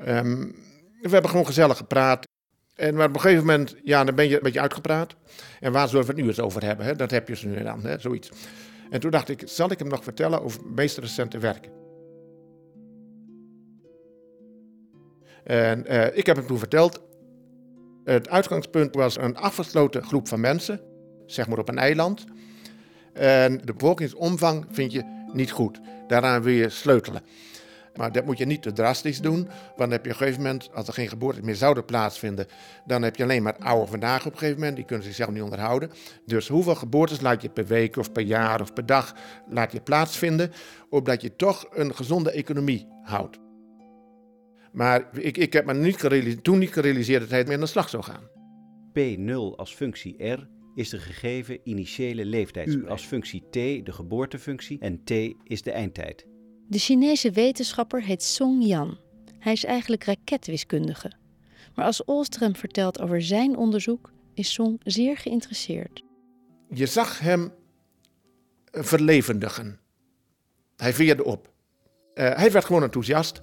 [0.08, 0.56] Um,
[1.02, 2.28] we hebben gewoon gezellig gepraat.
[2.76, 5.16] En maar op een gegeven moment, ja, dan ben je een beetje uitgepraat.
[5.60, 6.86] En waar zullen we het nu eens over hebben?
[6.86, 6.96] Hè?
[6.96, 8.00] Dat heb je ze nu dan, hè?
[8.00, 8.30] zoiets.
[8.90, 11.70] En toen dacht ik, zal ik hem nog vertellen over mijn meest recente werk?
[15.44, 17.02] En uh, ik heb hem toen verteld.
[18.04, 20.82] Het uitgangspunt was een afgesloten groep van mensen,
[21.26, 22.26] zeg maar op een eiland.
[23.14, 25.80] En de bevolkingsomvang vind je niet goed.
[26.08, 27.22] Daaraan wil je sleutelen.
[28.00, 30.42] Maar dat moet je niet te drastisch doen, want dan heb je op een gegeven
[30.42, 32.46] moment, als er geen geboorte meer zouden plaatsvinden,
[32.86, 35.42] dan heb je alleen maar oude vandaag op een gegeven moment, die kunnen zichzelf niet
[35.42, 35.92] onderhouden.
[36.26, 39.16] Dus hoeveel geboortes laat je per week of per jaar of per dag
[39.50, 40.52] laat je plaatsvinden,
[40.90, 43.38] opdat je toch een gezonde economie houdt.
[44.72, 47.90] Maar ik, ik heb me niet toen niet gerealiseerd dat hij mee aan de slag
[47.90, 48.30] zou gaan.
[49.00, 52.88] P0 als functie R is de gegeven initiële leeftijdsbereik.
[52.88, 53.54] U als functie T
[53.86, 55.12] de geboortefunctie en T
[55.44, 56.28] is de eindtijd.
[56.70, 58.98] De Chinese wetenschapper heet Song Yan.
[59.40, 61.12] Hij is eigenlijk raketwiskundige.
[61.76, 66.04] Maar als Olström vertelt over zijn onderzoek, is Song zeer geïnteresseerd.
[66.74, 67.52] Je zag hem
[68.72, 69.80] verlevendigen.
[70.76, 71.52] Hij veerde op.
[72.16, 73.42] Uh, hij werd gewoon enthousiast.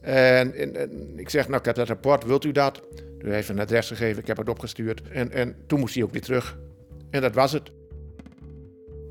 [0.00, 2.82] En, en, ik zeg, nou, ik heb dat rapport, wilt u dat?
[3.18, 5.02] Hij heeft een adres gegeven, ik heb het opgestuurd.
[5.08, 6.58] En, en toen moest hij ook weer terug.
[7.10, 7.70] En dat was het.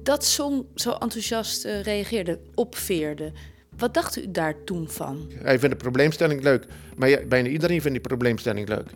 [0.04, 3.32] Dat Song zo enthousiast uh, reageerde, opveerde.
[3.78, 5.32] Wat dacht u daar toen van?
[5.34, 6.66] Hij vindt de probleemstelling leuk.
[6.96, 8.90] Maar ja, bijna iedereen vindt die probleemstelling leuk.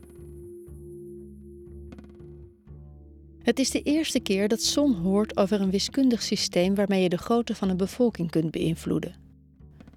[3.42, 7.18] Het is de eerste keer dat Song hoort over een wiskundig systeem waarmee je de
[7.18, 9.16] grootte van een bevolking kunt beïnvloeden.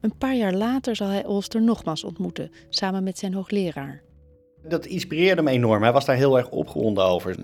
[0.00, 4.02] Een paar jaar later zal hij Olster nogmaals ontmoeten, samen met zijn hoogleraar.
[4.62, 5.82] Dat inspireerde me enorm.
[5.82, 7.36] Hij was daar heel erg opgewonden over.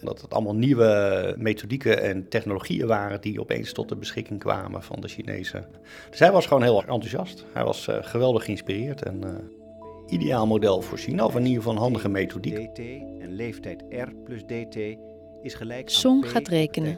[0.00, 5.00] Dat het allemaal nieuwe methodieken en technologieën waren die opeens tot de beschikking kwamen van
[5.00, 5.66] de Chinezen.
[6.10, 7.44] Dus hij was gewoon heel erg enthousiast.
[7.52, 9.30] Hij was uh, geweldig geïnspireerd en uh,
[10.06, 12.74] ideaal model voor China, of in ieder geval een handige methodiek.
[12.74, 12.78] dt
[13.20, 14.76] en leeftijd R plus dt
[15.42, 16.96] is gelijk Song aan gaat rekenen.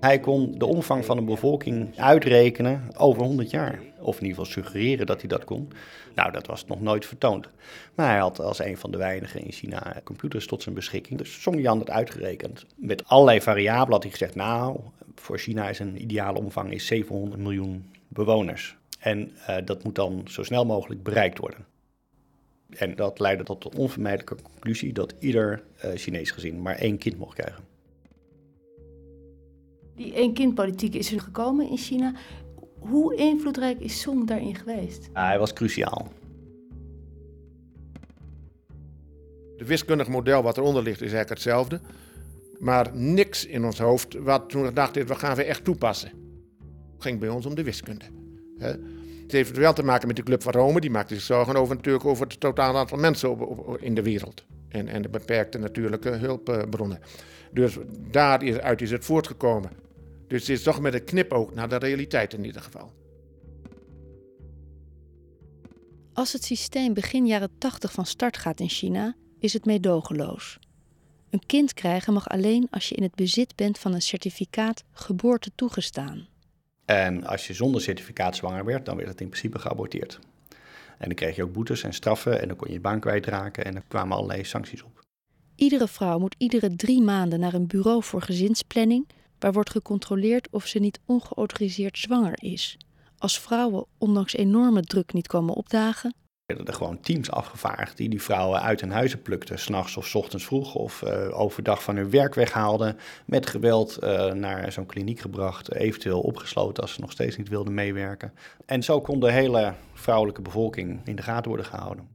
[0.00, 3.80] Hij kon de omvang van een bevolking uitrekenen over 100 jaar.
[4.00, 5.68] Of in ieder geval suggereren dat hij dat kon.
[6.14, 7.48] Nou, dat was nog nooit vertoond.
[7.94, 11.18] Maar hij had als een van de weinigen in China computers tot zijn beschikking.
[11.18, 12.66] Dus Song Yan had uitgerekend.
[12.76, 14.80] Met allerlei variabelen had hij gezegd, nou,
[15.14, 18.76] voor China is een ideale omvang is 700 miljoen bewoners.
[18.98, 21.66] En uh, dat moet dan zo snel mogelijk bereikt worden.
[22.70, 27.18] En dat leidde tot de onvermijdelijke conclusie dat ieder uh, Chinees gezin maar één kind
[27.18, 27.75] mocht krijgen.
[29.96, 32.14] Die één-kind-politiek is er gekomen in China.
[32.78, 35.08] Hoe invloedrijk is Song daarin geweest?
[35.14, 36.12] Ja, hij was cruciaal.
[39.56, 41.80] Het wiskundig model wat eronder ligt is eigenlijk hetzelfde.
[42.58, 46.08] Maar niks in ons hoofd wat toen we dachten, we gaan we echt toepassen.
[46.94, 48.04] Het ging bij ons om de wiskunde.
[48.58, 50.80] Het heeft wel te maken met de Club van Rome.
[50.80, 54.02] Die maakte zich zorgen over, natuurlijk over het totaal aantal mensen op, op, in de
[54.02, 54.44] wereld.
[54.68, 56.98] En, en de beperkte natuurlijke hulpbronnen.
[57.52, 57.78] Dus
[58.10, 59.70] daaruit is het voortgekomen.
[60.26, 62.92] Dus het is toch met een knipoog naar de realiteit in ieder geval.
[66.12, 70.58] Als het systeem begin jaren 80 van start gaat in China, is het meedogenloos.
[71.30, 75.50] Een kind krijgen mag alleen als je in het bezit bent van een certificaat geboorte
[75.54, 76.28] toegestaan.
[76.84, 80.18] En als je zonder certificaat zwanger werd, dan werd het in principe geaborteerd.
[80.98, 83.64] En dan kreeg je ook boetes en straffen en dan kon je je baan kwijtraken
[83.64, 85.04] en er kwamen allerlei sancties op.
[85.54, 89.06] Iedere vrouw moet iedere drie maanden naar een bureau voor gezinsplanning
[89.38, 92.78] waar wordt gecontroleerd of ze niet ongeautoriseerd zwanger is.
[93.18, 96.14] Als vrouwen ondanks enorme druk niet komen opdagen.
[96.46, 100.06] Er werden er gewoon teams afgevaardigd die die vrouwen uit hun huizen plukten, s'nachts of
[100.06, 104.86] s ochtends vroeg, of uh, overdag van hun werk weghaalden, met geweld uh, naar zo'n
[104.86, 108.32] kliniek gebracht, eventueel opgesloten als ze nog steeds niet wilden meewerken.
[108.66, 112.08] En zo kon de hele vrouwelijke bevolking in de gaten worden gehouden.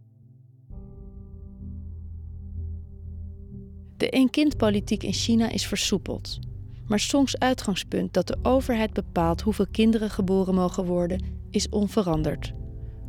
[3.98, 6.40] De één-kind-politiek in China is versoepeld.
[6.92, 12.54] Maar Songs uitgangspunt dat de overheid bepaalt hoeveel kinderen geboren mogen worden, is onveranderd.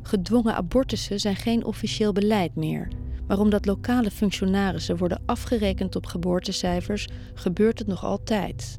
[0.03, 2.89] Gedwongen abortussen zijn geen officieel beleid meer,
[3.26, 8.78] Maar omdat lokale functionarissen worden afgerekend op geboortecijfers, gebeurt het nog altijd.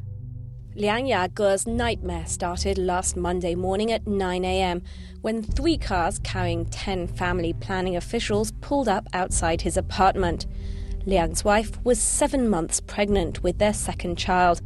[0.74, 4.82] Liang Yage's nightmare started last Monday morning at 9 a.m.
[5.22, 10.46] when three cars carrying 10 family planning officials pulled up outside his apartment.
[11.06, 14.62] Liang's wife was seven months pregnant with their second child.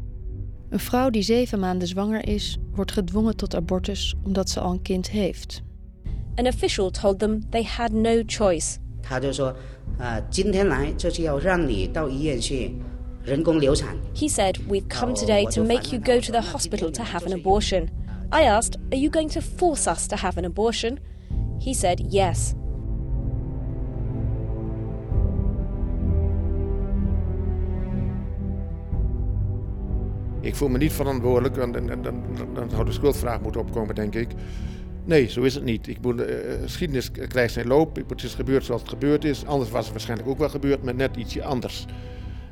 [0.69, 4.83] Een vrouw die zeven maanden zwanger is, wordt gedwongen tot abortus omdat ze al een
[4.83, 5.63] kind heeft.
[6.35, 8.79] An official told them they had no choice.
[9.03, 9.55] 他就说，
[9.99, 12.75] 啊、今天来就是要让你到医院去
[13.25, 13.97] 人工流产。
[14.15, 17.33] He said, We've come today to make you go to the hospital to have an
[17.33, 17.89] abortion.
[18.31, 20.99] I asked, Are you going to force us to have an abortion?
[21.61, 22.55] He said, Yes.
[30.48, 33.96] Ik voel me niet verantwoordelijk, want dan, dan, dan, dan zou de schuldvraag moeten opkomen,
[33.96, 34.28] denk ik.
[35.04, 35.88] Nee, zo is het niet.
[35.88, 37.96] Ik moet, eh, geschiedenis krijgt zijn loop.
[37.96, 39.46] Het is gebeurd zoals het gebeurd is.
[39.46, 41.86] Anders was het waarschijnlijk ook wel gebeurd, maar net ietsje anders.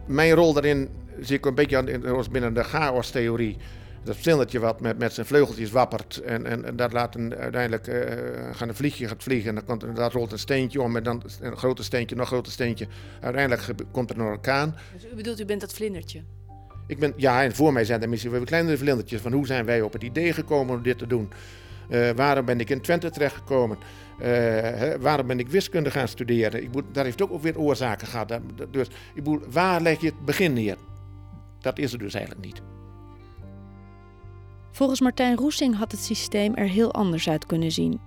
[0.06, 0.90] Mijn rol daarin
[1.20, 2.00] zie ik een beetje
[2.32, 3.58] binnen de chaos-theorie.
[4.04, 6.18] Dat vlindertje wat met, met zijn vleugeltjes wappert.
[6.18, 9.50] En, en, dat laat een, uiteindelijk eh, gaan een vliegje gaat vliegen.
[9.50, 10.96] En dan komt, rolt een steentje om.
[10.96, 12.88] En dan een groter steentje, nog een groter steentje.
[13.22, 14.76] Uiteindelijk komt er een orkaan.
[14.94, 16.22] Dus u bedoelt, u bent dat vlindertje?
[16.88, 19.22] Ik ben, ja, en voor mij zijn er misschien wel kleinere vlindertjes.
[19.22, 21.30] Van hoe zijn wij op het idee gekomen om dit te doen?
[21.90, 23.78] Eh, waarom ben ik in Twente terechtgekomen?
[24.18, 26.64] Hè, waarom ben ik wiskunde gaan studeren?
[26.64, 28.40] Ik moet, daar heeft ook weer oorzaken gehad.
[28.72, 28.88] Dus
[29.24, 30.78] moet, waar leg je het begin neer?
[31.60, 32.62] Dat is er dus eigenlijk niet.
[34.72, 38.00] Volgens Martijn Roesing had het systeem er heel anders uit kunnen zien.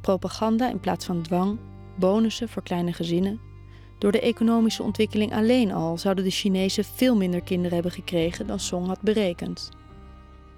[0.00, 1.58] Propaganda in plaats van dwang,
[1.96, 3.47] bonussen voor kleine gezinnen.
[3.98, 8.60] Door de economische ontwikkeling alleen al zouden de Chinezen veel minder kinderen hebben gekregen dan
[8.60, 9.68] Song had berekend.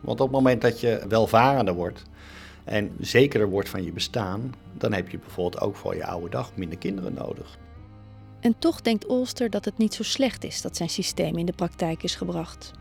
[0.01, 2.03] Want op het moment dat je welvarender wordt
[2.65, 6.53] en zekerder wordt van je bestaan, dan heb je bijvoorbeeld ook voor je oude dag
[6.57, 7.59] minder kinderen nodig.
[8.41, 11.53] En toch denkt Olster dat het niet zo slecht is dat zijn systeem in de
[11.53, 12.73] praktijk is gebracht.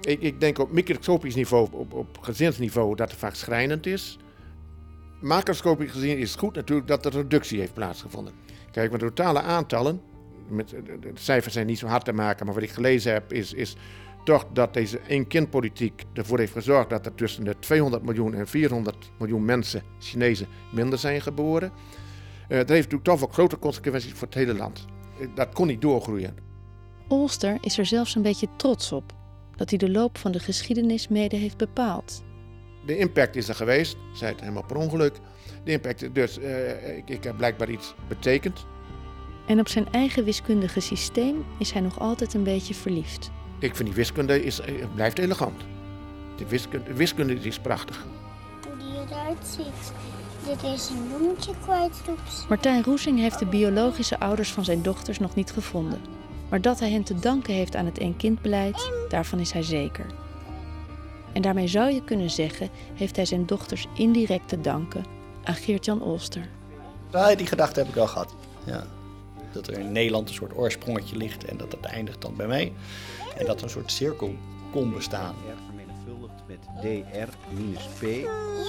[0.00, 4.18] Ik, ik denk op microscopisch niveau, op, op gezinsniveau, dat het vaak schrijnend is.
[5.20, 8.32] Macroscopisch gezien is het goed natuurlijk dat er reductie heeft plaatsgevonden.
[8.74, 10.00] Kijk, met de totale aantallen,
[10.48, 13.32] met, de, de cijfers zijn niet zo hard te maken, maar wat ik gelezen heb
[13.32, 13.76] is, is
[14.24, 18.96] toch dat deze één-kindpolitiek ervoor heeft gezorgd dat er tussen de 200 miljoen en 400
[19.18, 21.72] miljoen mensen, Chinezen, minder zijn geboren.
[22.48, 24.84] Eh, dat heeft natuurlijk toch wel grote consequenties voor het hele land.
[25.20, 26.36] Eh, Dat kon niet doorgroeien.
[27.08, 29.12] Olster is er zelfs een beetje trots op
[29.56, 32.22] dat hij de loop van de geschiedenis mede heeft bepaald.
[32.86, 35.20] De impact is er geweest, zei het helemaal per ongeluk.
[35.64, 38.66] De impact, dus eh, ik, ik heb blijkbaar iets betekend.
[39.46, 43.30] En op zijn eigen wiskundige systeem is hij nog altijd een beetje verliefd.
[43.58, 45.62] Ik vind die wiskunde is, eh, blijft elegant.
[46.36, 48.06] De wiskunde, wiskunde is prachtig.
[48.66, 49.92] Hoe die eruit ziet.
[50.46, 52.46] Dit is een bloemetje kwijt, Roeps.
[52.48, 56.00] Martijn Roesing heeft de biologische ouders van zijn dochters nog niet gevonden.
[56.48, 60.06] Maar dat hij hen te danken heeft aan het één-kindbeleid, daarvan is hij zeker.
[61.32, 66.02] En daarmee zou je kunnen zeggen, heeft hij zijn dochters indirect te danken aan Geert-Jan
[66.02, 66.48] Olster.
[67.12, 68.34] Ja, die gedachte heb ik wel gehad.
[68.64, 68.86] Ja.
[69.52, 72.72] Dat er in Nederland een soort oorsprongetje ligt en dat het eindigt dan bij mij.
[73.36, 74.34] En dat er een soort cirkel
[74.72, 75.34] kon bestaan.
[75.34, 78.02] R vermenigvuldigd met dr minus p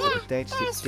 [0.06, 0.86] op het tijdstip t.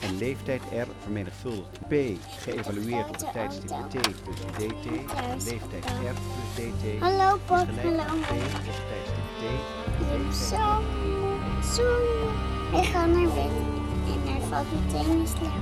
[0.00, 1.92] En leeftijd r vermenigvuldigd p
[2.38, 4.86] geëvalueerd op het tijdstip t plus dt.
[5.16, 6.14] En leeftijd r
[6.54, 8.02] plus dt Hallo, aan hallo.
[8.02, 9.42] p op het tijdstip t.
[10.00, 10.80] Ik heb zo.
[12.78, 13.77] Ik ga naar bed
[14.50, 15.52] en hij valt meteen in slaap.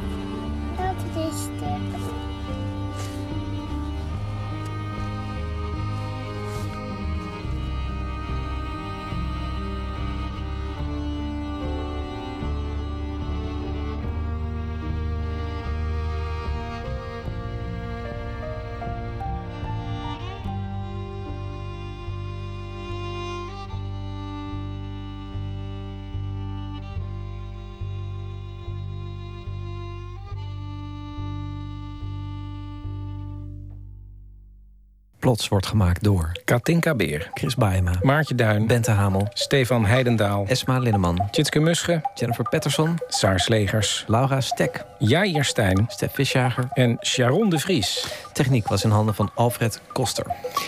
[35.27, 40.79] Plots wordt gemaakt door Katinka Beer, Chris Baema, Maartje Duin, Bente Hamel, Stefan Heidendaal, Esma
[40.79, 46.69] Linneman, Tjitske Musche, Jennifer Patterson, Saar Slegers, Laura Stek, Jair Stijn Stef Visjager.
[46.73, 48.07] en Sharon de Vries.
[48.37, 50.27] Techniek was in handen van Alfred Koster.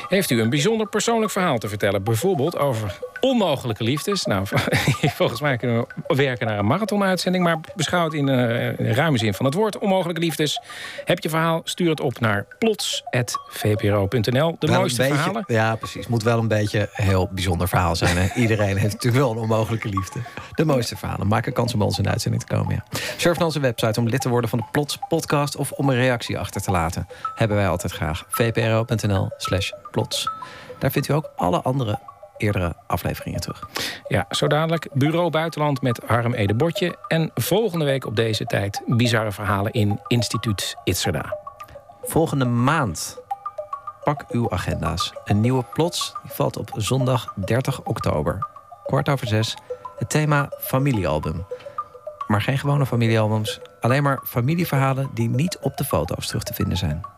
[0.09, 2.03] Heeft u een bijzonder persoonlijk verhaal te vertellen?
[2.03, 4.25] Bijvoorbeeld over onmogelijke liefdes?
[4.25, 4.47] Nou,
[5.21, 7.45] volgens mij kunnen we werken naar een marathonuitzending...
[7.45, 9.79] maar beschouw het in eh, een ruime zin van het woord.
[9.79, 10.61] Onmogelijke liefdes.
[11.05, 11.61] Heb je verhaal?
[11.64, 14.57] Stuur het op naar plots.vpro.nl.
[14.59, 15.45] De Wel mooiste beetje- verhalen?
[15.47, 16.07] Ja, precies.
[16.07, 18.16] Moet wel een beetje een heel bijzonder verhaal zijn.
[18.16, 18.27] Hè?
[18.43, 20.21] Iedereen heeft natuurlijk wel een onmogelijke liefde.
[20.55, 21.27] De mooiste verhalen.
[21.27, 22.75] Maak een kans om bij ons in de uitzending te komen.
[22.75, 22.85] Ja.
[23.16, 25.57] Surf naar onze website om lid te worden van de Plots podcast...
[25.57, 27.07] of om een reactie achter te laten.
[27.35, 28.24] Hebben wij altijd graag.
[28.28, 30.30] vpro.nl slash plots.
[30.78, 31.98] Daar vindt u ook alle andere
[32.36, 33.68] eerdere afleveringen terug.
[34.09, 36.96] Ja, zo dadelijk Bureau Buitenland met Harm Ede Botje.
[37.09, 41.36] En volgende week op deze tijd bizarre verhalen in Instituut Itzerda.
[42.02, 43.20] Volgende maand
[44.04, 45.12] pak uw agenda's.
[45.24, 48.46] Een nieuwe plots valt op zondag 30 oktober.
[48.84, 49.56] Kwart over zes.
[49.98, 51.46] Het thema familiealbum.
[52.26, 53.61] Maar geen gewone familiealbums.
[53.80, 57.18] Alleen maar familieverhalen die niet op de foto's terug te vinden zijn.